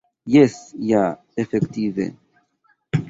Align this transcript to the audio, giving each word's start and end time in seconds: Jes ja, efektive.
Jes 0.35 0.55
ja, 0.91 1.03
efektive. 1.45 2.09